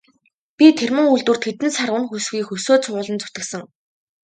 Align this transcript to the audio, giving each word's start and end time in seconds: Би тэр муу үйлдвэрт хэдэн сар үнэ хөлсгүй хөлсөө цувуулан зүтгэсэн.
Би 0.57 0.67
тэр 0.77 0.89
муу 0.95 1.07
үйлдвэрт 1.13 1.43
хэдэн 1.45 1.71
сар 1.77 1.89
үнэ 1.95 2.07
хөлсгүй 2.09 2.43
хөлсөө 2.45 2.77
цувуулан 2.83 3.17
зүтгэсэн. 3.21 3.61